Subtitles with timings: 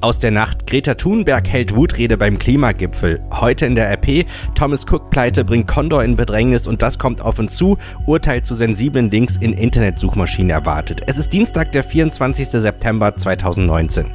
[0.00, 0.66] Aus der Nacht.
[0.66, 3.20] Greta Thunberg hält Wutrede beim Klimagipfel.
[3.32, 4.26] Heute in der RP.
[4.54, 7.76] Thomas Cook-Pleite bringt Condor in Bedrängnis und das kommt auf uns zu.
[8.06, 11.02] Urteil zu sensiblen Links in Internetsuchmaschinen erwartet.
[11.06, 12.48] Es ist Dienstag, der 24.
[12.48, 14.06] September 2019.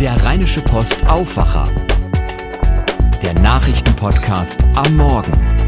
[0.00, 1.66] Der Rheinische Post Aufwacher.
[3.22, 5.63] Der Nachrichtenpodcast am Morgen.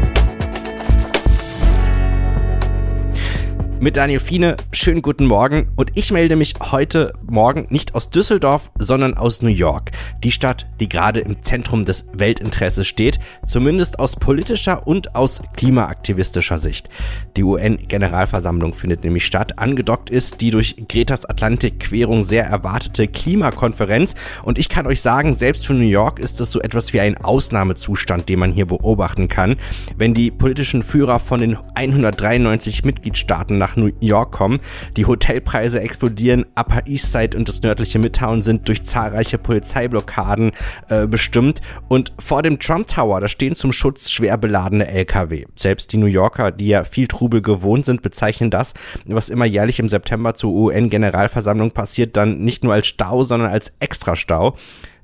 [3.79, 4.57] Mit Daniel Fiene.
[4.71, 5.71] Schönen guten Morgen.
[5.75, 9.91] Und ich melde mich heute Morgen nicht aus Düsseldorf, sondern aus New York.
[10.23, 16.57] Die Stadt, die gerade im Zentrum des Weltinteresses steht, zumindest aus politischer und aus klimaaktivistischer
[16.57, 16.89] Sicht.
[17.35, 19.59] Die UN-Generalversammlung findet nämlich statt.
[19.59, 24.15] Angedockt ist die durch Gretas Atlantikquerung sehr erwartete Klimakonferenz.
[24.43, 27.17] Und ich kann euch sagen, selbst für New York ist es so etwas wie ein
[27.17, 29.55] Ausnahmezustand, den man hier beobachten kann.
[29.97, 34.59] Wenn die politischen Führer von den 193 Mitgliedstaaten nach nach New York kommen.
[34.95, 36.45] Die Hotelpreise explodieren.
[36.55, 40.51] Upper East Side und das nördliche Midtown sind durch zahlreiche Polizeiblockaden
[40.89, 41.61] äh, bestimmt.
[41.87, 45.45] Und vor dem Trump Tower, da stehen zum Schutz schwer beladene LKW.
[45.55, 48.73] Selbst die New Yorker, die ja viel Trubel gewohnt sind, bezeichnen das,
[49.05, 53.73] was immer jährlich im September zur UN-Generalversammlung passiert, dann nicht nur als Stau, sondern als
[53.79, 54.55] Extrastau.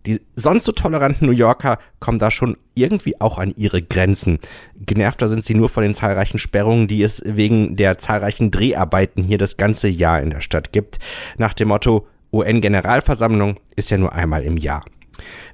[0.06, 4.40] Die sonst so toleranten New Yorker kommen da schon irgendwie auch an ihre Grenzen.
[4.76, 9.38] Genervter sind sie nur von den zahlreichen Sperrungen, die es wegen der zahlreichen Dreharbeiten hier
[9.38, 11.00] das ganze Jahr in der Stadt gibt.
[11.38, 14.84] Nach dem Motto UN-Generalversammlung ist ja nur einmal im Jahr.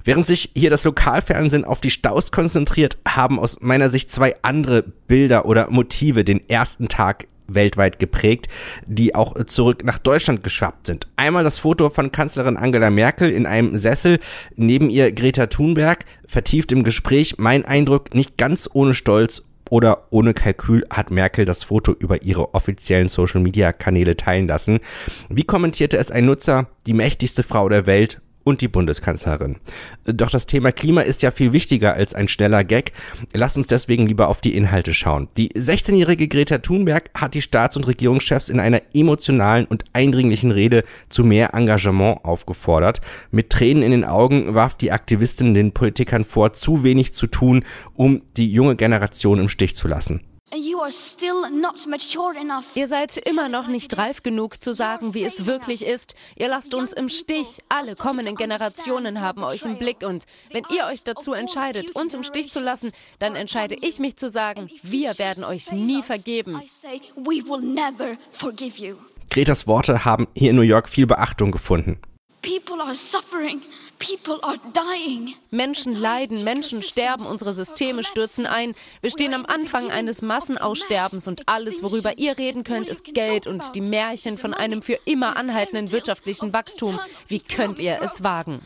[0.04, 4.82] Während sich hier das Lokalfernsehen auf die Staus konzentriert, haben aus meiner Sicht zwei andere
[4.82, 8.48] Bilder oder Motive den ersten Tag weltweit geprägt,
[8.86, 11.08] die auch zurück nach Deutschland geschwappt sind.
[11.16, 14.18] Einmal das Foto von Kanzlerin Angela Merkel in einem Sessel,
[14.56, 17.38] neben ihr Greta Thunberg, vertieft im Gespräch.
[17.38, 22.54] Mein Eindruck, nicht ganz ohne Stolz oder ohne Kalkül hat Merkel das Foto über ihre
[22.54, 24.80] offiziellen Social-Media-Kanäle teilen lassen.
[25.28, 26.66] Wie kommentierte es ein Nutzer?
[26.86, 29.56] Die mächtigste Frau der Welt und die Bundeskanzlerin.
[30.04, 32.92] Doch das Thema Klima ist ja viel wichtiger als ein schneller Gag.
[33.32, 35.28] Lass uns deswegen lieber auf die Inhalte schauen.
[35.36, 40.84] Die 16-jährige Greta Thunberg hat die Staats- und Regierungschefs in einer emotionalen und eindringlichen Rede
[41.08, 43.00] zu mehr Engagement aufgefordert.
[43.30, 47.64] Mit Tränen in den Augen warf die Aktivistin den Politikern vor, zu wenig zu tun,
[47.94, 50.20] um die junge Generation im Stich zu lassen.
[52.74, 56.16] Ihr seid immer noch nicht reif genug zu sagen, wie es wirklich ist.
[56.36, 57.58] Ihr lasst uns im Stich.
[57.68, 60.02] Alle kommenden Generationen haben euch im Blick.
[60.02, 62.90] Und wenn ihr euch dazu entscheidet, uns im Stich zu lassen,
[63.20, 66.60] dann entscheide ich mich zu sagen, wir werden euch nie vergeben.
[69.30, 72.00] Gretas Worte haben hier in New York viel Beachtung gefunden.
[75.50, 78.74] Menschen leiden, Menschen sterben, unsere Systeme stürzen ein.
[79.02, 83.74] Wir stehen am Anfang eines Massenaussterbens und alles, worüber ihr reden könnt, ist Geld und
[83.74, 86.98] die Märchen von einem für immer anhaltenden wirtschaftlichen Wachstum.
[87.28, 88.60] Wie könnt ihr es wagen?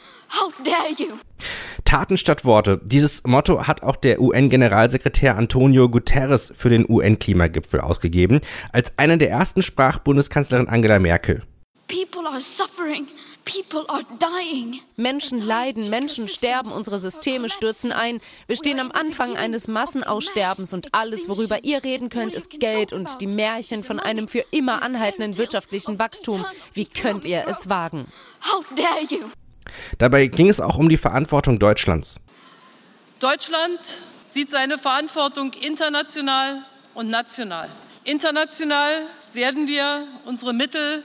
[1.85, 2.81] Taten statt Worte.
[2.85, 8.41] Dieses Motto hat auch der UN-Generalsekretär Antonio Guterres für den UN-Klimagipfel ausgegeben.
[8.73, 11.43] Als einer der ersten sprach Bundeskanzlerin Angela Merkel.
[11.89, 13.07] People are suffering.
[14.97, 18.21] Menschen leiden, Menschen sterben, unsere Systeme stürzen ein.
[18.47, 23.21] Wir stehen am Anfang eines Massenaussterbens und alles, worüber ihr reden könnt, ist Geld und
[23.21, 26.45] die Märchen von einem für immer anhaltenden wirtschaftlichen Wachstum.
[26.73, 28.07] Wie könnt ihr es wagen?
[29.99, 32.21] Dabei ging es auch um die Verantwortung Deutschlands.
[33.21, 33.81] Deutschland
[34.29, 36.59] sieht seine Verantwortung international
[36.95, 37.69] und national.
[38.05, 41.03] International werden wir unsere Mittel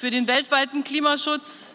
[0.00, 1.72] für den weltweiten Klimaschutz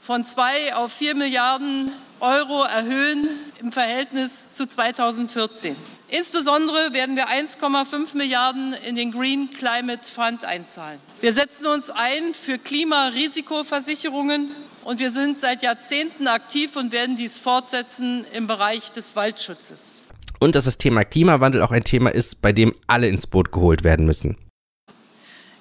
[0.00, 3.28] von zwei auf vier Milliarden Euro erhöhen
[3.60, 5.76] im Verhältnis zu 2014.
[6.08, 10.98] Insbesondere werden wir 1,5 Milliarden in den Green Climate Fund einzahlen.
[11.20, 14.50] Wir setzen uns ein für Klimarisikoversicherungen
[14.82, 20.00] und wir sind seit Jahrzehnten aktiv und werden dies fortsetzen im Bereich des Waldschutzes.
[20.40, 23.84] Und dass das Thema Klimawandel auch ein Thema ist, bei dem alle ins Boot geholt
[23.84, 24.36] werden müssen.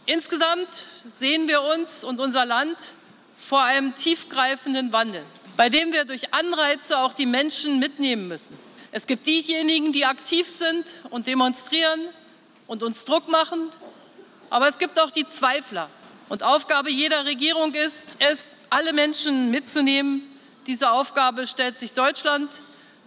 [0.08, 0.70] Insgesamt
[1.06, 2.78] sehen wir uns und unser Land
[3.36, 5.22] vor einem tiefgreifenden Wandel,
[5.58, 8.58] bei dem wir durch Anreize auch die Menschen mitnehmen müssen.
[8.94, 12.00] Es gibt diejenigen, die aktiv sind und demonstrieren
[12.68, 13.70] und uns Druck machen,
[14.50, 15.90] aber es gibt auch die Zweifler.
[16.30, 20.22] Und Aufgabe jeder Regierung ist es, alle Menschen mitzunehmen.
[20.68, 22.62] Diese Aufgabe stellt sich Deutschland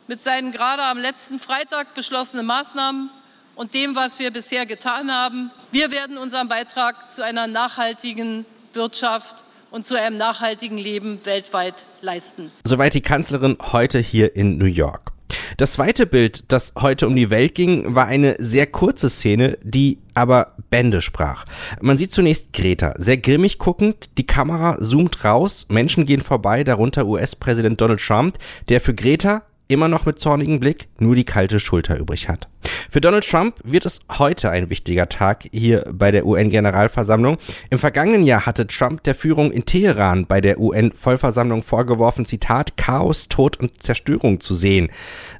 [0.06, 3.08] mit seinen gerade am letzten Freitag beschlossenen Maßnahmen
[3.54, 5.50] und dem, was wir bisher getan haben.
[5.72, 12.50] Wir werden unseren Beitrag zu einer nachhaltigen Wirtschaft und zu einem nachhaltigen Leben weltweit leisten.
[12.64, 15.12] Soweit die Kanzlerin heute hier in New York.
[15.58, 19.98] Das zweite Bild, das heute um die Welt ging, war eine sehr kurze Szene, die
[20.14, 21.44] aber Bände sprach.
[21.80, 27.06] Man sieht zunächst Greta, sehr grimmig guckend, die Kamera zoomt raus, Menschen gehen vorbei, darunter
[27.06, 28.38] US-Präsident Donald Trump,
[28.68, 32.48] der für Greta immer noch mit zornigem Blick nur die kalte Schulter übrig hat.
[32.92, 37.38] Für Donald Trump wird es heute ein wichtiger Tag hier bei der UN-Generalversammlung.
[37.70, 43.28] Im vergangenen Jahr hatte Trump der Führung in Teheran bei der UN-Vollversammlung vorgeworfen, Zitat, Chaos,
[43.28, 44.90] Tod und Zerstörung zu sehen.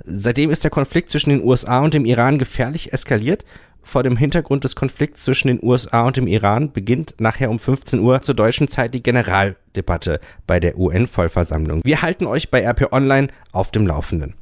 [0.05, 3.44] Seitdem ist der Konflikt zwischen den USA und dem Iran gefährlich eskaliert
[3.82, 7.99] vor dem Hintergrund des Konflikts zwischen den USA und dem Iran beginnt nachher um 15
[7.99, 11.81] Uhr zur deutschen Zeit die Generaldebatte bei der UN-Vollversammlung.
[11.82, 14.35] Wir halten euch bei RP Online auf dem Laufenden.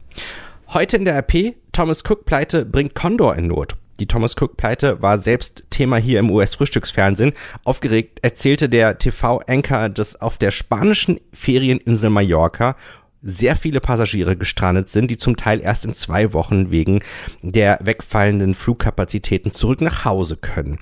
[0.75, 3.77] Heute in der RP, Thomas Cook-Pleite bringt Condor in Not.
[4.01, 7.35] Die Thomas Cook-Pleite war selbst Thema hier im US-Frühstücksfernsehen.
[7.63, 12.75] Aufgeregt erzählte der TV-Anchor, dass auf der spanischen Ferieninsel Mallorca
[13.20, 17.00] sehr viele Passagiere gestrandet sind, die zum Teil erst in zwei Wochen wegen
[17.43, 20.79] der wegfallenden Flugkapazitäten zurück nach Hause können.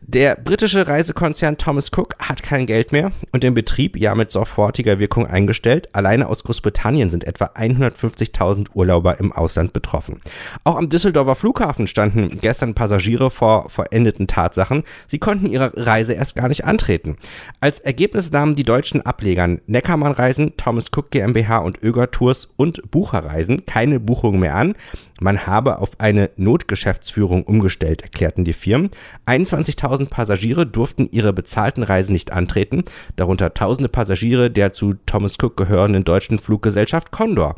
[0.00, 4.98] Der britische Reisekonzern Thomas Cook hat kein Geld mehr und den Betrieb ja mit sofortiger
[4.98, 5.94] Wirkung eingestellt.
[5.94, 10.20] Alleine aus Großbritannien sind etwa 150.000 Urlauber im Ausland betroffen.
[10.64, 14.84] Auch am Düsseldorfer Flughafen standen gestern Passagiere vor verendeten Tatsachen.
[15.08, 17.16] Sie konnten ihre Reise erst gar nicht antreten.
[17.60, 23.66] Als Ergebnis nahmen die deutschen Ablegern Neckermann Reisen, Thomas Cook GmbH und Öger-Tours und Bucherreisen
[23.66, 24.74] keine Buchungen mehr an.
[25.20, 28.90] Man habe auf eine Notgeschäftsführung umgestellt, erklärten die Firmen.
[29.26, 32.84] 21.000 Passagiere durften ihre bezahlten Reisen nicht antreten,
[33.16, 37.56] darunter tausende Passagiere der zu Thomas Cook gehörenden deutschen Fluggesellschaft Condor.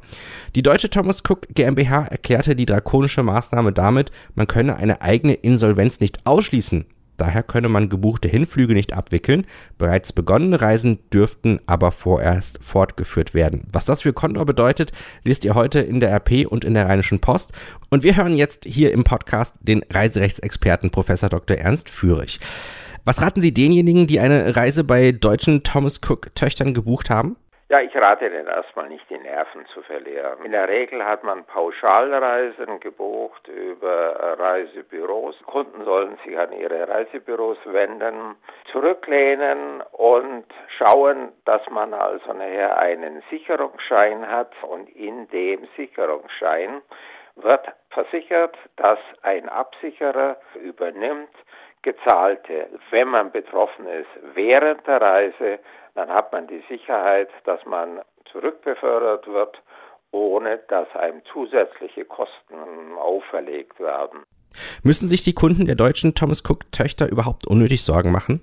[0.57, 6.01] Die deutsche Thomas Cook GmbH erklärte die drakonische Maßnahme damit, man könne eine eigene Insolvenz
[6.01, 6.87] nicht ausschließen.
[7.23, 9.47] Daher könne man gebuchte Hinflüge nicht abwickeln.
[9.79, 13.69] Bereits begonnene Reisen dürften aber vorerst fortgeführt werden.
[13.73, 14.91] Was das für Condor bedeutet,
[15.23, 17.53] liest ihr heute in der RP und in der Rheinischen Post.
[17.91, 21.59] Und wir hören jetzt hier im Podcast den Reiserechtsexperten Professor Dr.
[21.59, 22.41] Ernst Führig.
[23.05, 27.37] Was raten Sie denjenigen, die eine Reise bei deutschen Thomas Cook Töchtern gebucht haben?
[27.73, 30.45] Ja, ich rate Ihnen erstmal nicht die Nerven zu verlieren.
[30.45, 35.43] In der Regel hat man Pauschalreisen gebucht über Reisebüros.
[35.47, 38.37] Kunden sollen sich an ihre Reisebüros wenden,
[38.71, 40.45] zurücklehnen und
[40.77, 46.83] schauen, dass man also nachher einen Sicherungsschein hat und in dem Sicherungsschein
[47.37, 51.35] wird versichert, dass ein Absicherer übernimmt
[51.81, 55.59] gezahlte, wenn man betroffen ist während der Reise
[55.95, 58.01] dann hat man die Sicherheit, dass man
[58.31, 59.63] zurückbefördert wird,
[60.11, 64.23] ohne dass einem zusätzliche Kosten auferlegt werden.
[64.83, 68.43] Müssen sich die Kunden der deutschen Thomas Cook Töchter überhaupt unnötig Sorgen machen?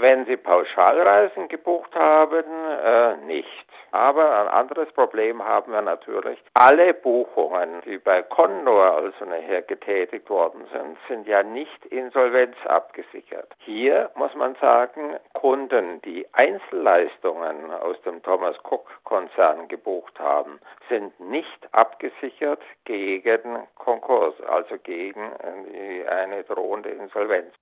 [0.00, 2.44] Wenn sie Pauschalreisen gebucht haben,
[2.84, 3.67] äh, nicht.
[3.90, 6.42] Aber ein anderes Problem haben wir natürlich.
[6.54, 13.54] Alle Buchungen, die bei Condor also nachher getätigt worden sind, sind ja nicht insolvenzabgesichert.
[13.58, 21.18] Hier muss man sagen, Kunden, die Einzelleistungen aus dem Thomas Cook Konzern gebucht haben, sind
[21.20, 25.32] nicht abgesichert gegen Konkurs, also gegen
[26.08, 27.54] eine drohende Insolvenz.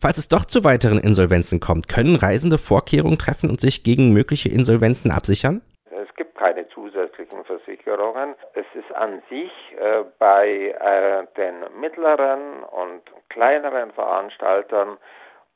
[0.00, 4.48] Falls es doch zu weiteren Insolvenzen kommt, können Reisende Vorkehrungen treffen und sich gegen mögliche
[4.48, 5.60] Insolvenzen absichern?
[5.90, 8.36] Es gibt keine zusätzlichen Versicherungen.
[8.54, 14.98] Es ist an sich äh, bei äh, den mittleren und kleineren Veranstaltern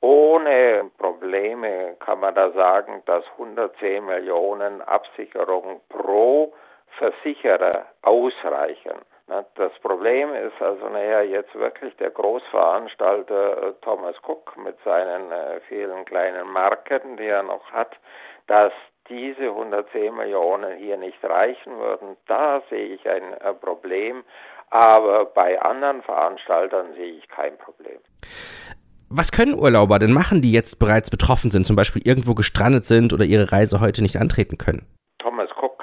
[0.00, 6.52] ohne Probleme kann man da sagen, dass 110 Millionen Absicherungen pro
[6.98, 8.98] Versicherer ausreichen.
[9.55, 15.60] Das Problem ist also nachher jetzt wirklich der Großveranstalter äh, Thomas Cook mit seinen äh,
[15.69, 17.96] vielen kleinen Marken, die er noch hat,
[18.46, 18.72] dass
[19.08, 22.17] diese 110 Millionen hier nicht reichen würden.
[22.27, 24.22] Da sehe ich ein äh, Problem,
[24.70, 27.98] aber bei anderen Veranstaltern sehe ich kein Problem.
[29.08, 33.12] Was können Urlauber denn machen, die jetzt bereits betroffen sind, zum Beispiel irgendwo gestrandet sind
[33.12, 34.86] oder ihre Reise heute nicht antreten können?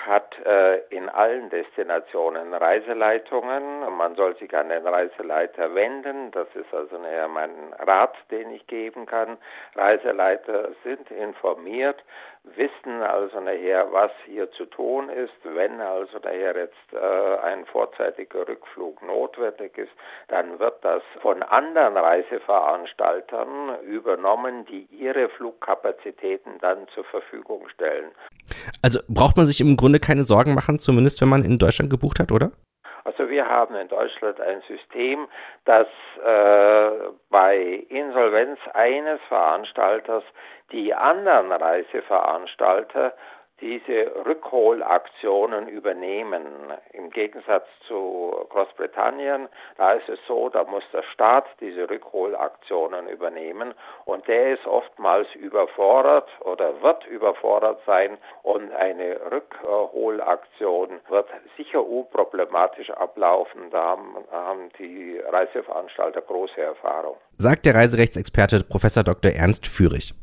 [0.09, 3.95] Hat äh, in allen Destinationen Reiseleitungen.
[3.95, 6.31] Man soll sich an den Reiseleiter wenden.
[6.31, 9.37] Das ist also näher mein Rat, den ich geben kann.
[9.75, 12.03] Reiseleiter sind informiert,
[12.43, 15.35] wissen also nachher, was hier zu tun ist.
[15.43, 19.91] Wenn also daher jetzt äh, ein vorzeitiger Rückflug notwendig ist,
[20.29, 28.09] dann wird das von anderen Reiseveranstaltern übernommen, die ihre Flugkapazitäten dann zur Verfügung stellen.
[28.81, 32.19] Also braucht man sich im Grunde keine Sorgen machen, zumindest wenn man in Deutschland gebucht
[32.19, 32.51] hat, oder?
[33.05, 35.27] Also wir haben in Deutschland ein System,
[35.65, 35.87] das
[36.23, 36.91] äh,
[37.29, 40.23] bei Insolvenz eines Veranstalters
[40.71, 43.13] die anderen Reiseveranstalter
[43.61, 46.43] diese Rückholaktionen übernehmen.
[46.93, 49.47] Im Gegensatz zu Großbritannien,
[49.77, 53.73] da ist es so, da muss der Staat diese Rückholaktionen übernehmen
[54.05, 62.89] und der ist oftmals überfordert oder wird überfordert sein und eine Rückholaktion wird sicher unproblematisch
[62.91, 63.69] ablaufen.
[63.71, 63.97] Da
[64.31, 67.17] haben, die Reiseveranstalter große Erfahrung.
[67.37, 69.31] Sagt der Reiserechtsexperte Professor Dr.
[69.31, 70.13] Ernst Führig.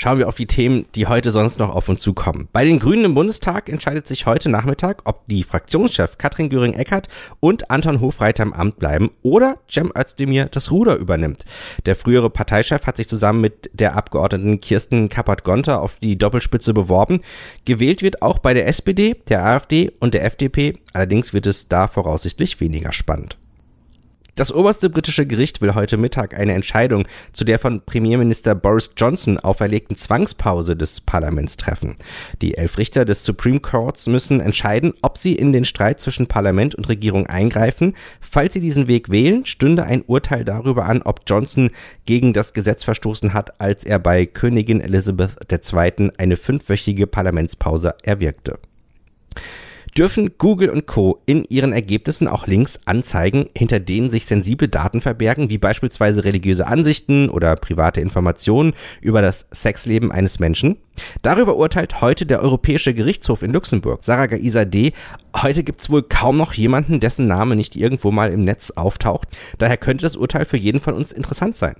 [0.00, 2.46] Schauen wir auf die Themen, die heute sonst noch auf uns zukommen.
[2.52, 7.08] Bei den Grünen im Bundestag entscheidet sich heute Nachmittag, ob die Fraktionschef Katrin Göring-Eckardt
[7.40, 11.44] und Anton Hofreiter im Amt bleiben oder Cem Özdemir das Ruder übernimmt.
[11.84, 17.22] Der frühere Parteichef hat sich zusammen mit der Abgeordneten Kirsten Kappert-Gonter auf die Doppelspitze beworben.
[17.64, 20.78] Gewählt wird auch bei der SPD, der AfD und der FDP.
[20.92, 23.36] Allerdings wird es da voraussichtlich weniger spannend.
[24.38, 29.36] Das oberste britische Gericht will heute Mittag eine Entscheidung zu der von Premierminister Boris Johnson
[29.40, 31.96] auferlegten Zwangspause des Parlaments treffen.
[32.40, 36.76] Die elf Richter des Supreme Courts müssen entscheiden, ob sie in den Streit zwischen Parlament
[36.76, 37.96] und Regierung eingreifen.
[38.20, 41.70] Falls sie diesen Weg wählen, stünde ein Urteil darüber an, ob Johnson
[42.06, 46.12] gegen das Gesetz verstoßen hat, als er bei Königin Elizabeth II.
[46.16, 48.60] eine fünfwöchige Parlamentspause erwirkte
[49.98, 51.20] dürfen Google und Co.
[51.26, 56.68] in ihren Ergebnissen auch Links anzeigen, hinter denen sich sensible Daten verbergen, wie beispielsweise religiöse
[56.68, 60.76] Ansichten oder private Informationen über das Sexleben eines Menschen.
[61.22, 64.04] Darüber urteilt heute der Europäische Gerichtshof in Luxemburg.
[64.04, 64.92] Sarah Gaiser D.
[65.36, 69.28] Heute gibt es wohl kaum noch jemanden, dessen Name nicht irgendwo mal im Netz auftaucht.
[69.58, 71.74] Daher könnte das Urteil für jeden von uns interessant sein.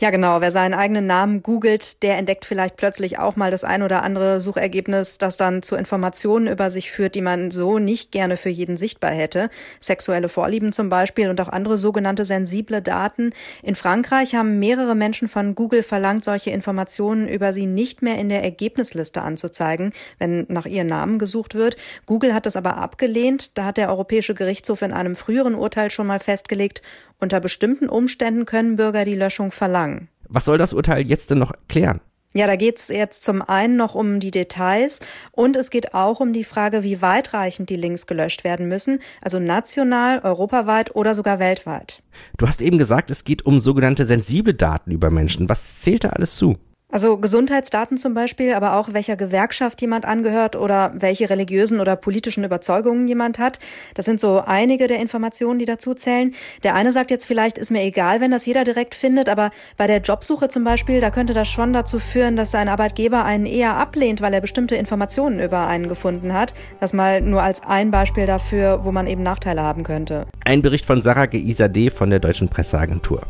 [0.00, 0.40] Ja, genau.
[0.40, 4.40] Wer seinen eigenen Namen googelt, der entdeckt vielleicht plötzlich auch mal das ein oder andere
[4.40, 8.76] Suchergebnis, das dann zu Informationen über sich führt, die man so nicht gerne für jeden
[8.76, 9.50] sichtbar hätte.
[9.80, 13.32] Sexuelle Vorlieben zum Beispiel und auch andere sogenannte sensible Daten.
[13.62, 18.28] In Frankreich haben mehrere Menschen von Google verlangt, solche Informationen über sie nicht mehr in
[18.28, 21.76] der Ergebnisliste anzuzeigen, wenn nach ihren Namen gesucht wird.
[22.06, 23.56] Google hat das aber abgelehnt.
[23.56, 26.82] Da hat der Europäische Gerichtshof in einem früheren Urteil schon mal festgelegt,
[27.20, 30.08] unter bestimmten Umständen können Bürger die Löschung verlangen.
[30.26, 32.00] Was soll das Urteil jetzt denn noch klären?
[32.32, 35.00] Ja, da geht es jetzt zum einen noch um die Details
[35.32, 39.38] und es geht auch um die Frage, wie weitreichend die Links gelöscht werden müssen, also
[39.38, 42.02] national, europaweit oder sogar weltweit.
[42.38, 45.48] Du hast eben gesagt, es geht um sogenannte sensible Daten über Menschen.
[45.48, 46.56] Was zählt da alles zu?
[46.92, 52.42] Also Gesundheitsdaten zum Beispiel, aber auch welcher Gewerkschaft jemand angehört oder welche religiösen oder politischen
[52.42, 53.60] Überzeugungen jemand hat.
[53.94, 56.34] Das sind so einige der Informationen, die dazu zählen.
[56.64, 59.86] Der eine sagt jetzt vielleicht, ist mir egal, wenn das jeder direkt findet, aber bei
[59.86, 63.76] der Jobsuche zum Beispiel, da könnte das schon dazu führen, dass ein Arbeitgeber einen eher
[63.76, 66.54] ablehnt, weil er bestimmte Informationen über einen gefunden hat.
[66.80, 70.26] Das mal nur als ein Beispiel dafür, wo man eben Nachteile haben könnte.
[70.44, 73.22] Ein Bericht von Sarah Geisade von der Deutschen Presseagentur.